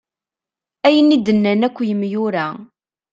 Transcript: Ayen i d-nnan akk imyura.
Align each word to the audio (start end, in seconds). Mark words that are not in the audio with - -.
Ayen 0.87 1.15
i 1.15 1.17
d-nnan 1.25 1.65
akk 1.67 1.77
imyura. 1.91 2.47